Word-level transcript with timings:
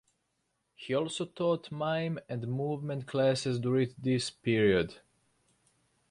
He 0.73 0.95
also 0.95 1.25
taught 1.25 1.71
mime 1.71 2.17
and 2.27 2.47
movement 2.47 3.05
classes 3.05 3.59
during 3.59 3.93
this 3.99 4.31
period. 4.31 4.99